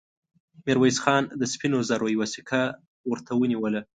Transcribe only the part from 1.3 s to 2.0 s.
د سپينو